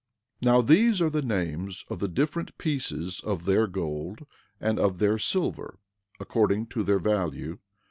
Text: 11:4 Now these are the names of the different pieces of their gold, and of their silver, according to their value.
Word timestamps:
11:4 0.41 0.45
Now 0.49 0.61
these 0.63 0.99
are 0.99 1.11
the 1.11 1.21
names 1.21 1.85
of 1.87 1.99
the 1.99 2.07
different 2.07 2.57
pieces 2.57 3.19
of 3.19 3.45
their 3.45 3.67
gold, 3.67 4.25
and 4.59 4.79
of 4.79 4.97
their 4.97 5.19
silver, 5.19 5.77
according 6.19 6.65
to 6.69 6.81
their 6.83 6.97
value. 6.97 7.59